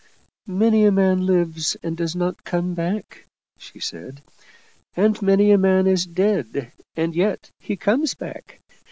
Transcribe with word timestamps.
"Many 0.63 0.85
a 0.85 0.91
man 0.91 1.27
lives 1.27 1.77
and 1.83 1.95
does 1.95 2.15
not 2.15 2.43
come 2.43 2.73
back," 2.73 3.27
she 3.59 3.79
said." 3.79 4.23
And 4.97 5.21
many 5.21 5.51
a 5.51 5.59
man 5.59 5.85
is 5.85 6.07
dead 6.07 6.71
and 6.95 7.15
yet 7.15 7.51
he 7.59 7.75
comes 7.75 8.15
back. 8.15 8.61